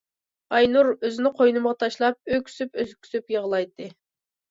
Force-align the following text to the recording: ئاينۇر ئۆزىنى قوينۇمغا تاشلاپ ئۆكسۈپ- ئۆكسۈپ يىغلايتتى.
ئاينۇر 0.55 0.89
ئۆزىنى 1.09 1.33
قوينۇمغا 1.43 1.75
تاشلاپ 1.85 2.35
ئۆكسۈپ- 2.39 2.83
ئۆكسۈپ 2.87 3.39
يىغلايتتى. 3.39 3.97